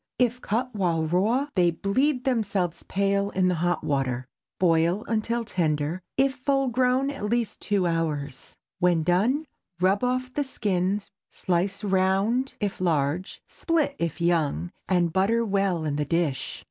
If 0.17 0.41
cut 0.41 0.73
while 0.73 1.05
raw, 1.05 1.49
they 1.53 1.69
bleed 1.69 2.23
themselves 2.23 2.81
pale 2.87 3.29
in 3.29 3.49
the 3.49 3.53
hot 3.61 3.83
water. 3.83 4.25
Boil 4.59 5.05
until 5.07 5.45
tender—if 5.45 6.33
full 6.33 6.69
grown 6.69 7.11
at 7.11 7.25
least 7.25 7.61
two 7.61 7.85
hours. 7.85 8.55
When 8.79 9.03
done, 9.03 9.45
rub 9.79 10.03
off 10.03 10.33
the 10.33 10.43
skins, 10.43 11.11
slice 11.29 11.83
round 11.83 12.55
if 12.59 12.81
large, 12.81 13.43
split 13.45 13.95
if 13.99 14.19
young, 14.19 14.71
and 14.89 15.13
butter 15.13 15.45
well 15.45 15.85
in 15.85 15.97
the 15.97 16.05
dish. 16.05 16.59